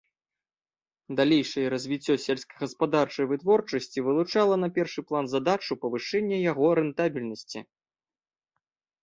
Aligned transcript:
Далейшае 1.19 1.65
развіццё 1.73 2.15
сельскагаспадарчай 2.25 3.25
вытворчасці 3.33 4.05
вылучыла 4.09 4.55
на 4.63 4.71
першы 4.79 4.99
план 5.11 5.25
задачу 5.35 5.79
павышэння 5.85 6.37
яго 6.51 6.67
рэнтабельнасці. 6.83 7.59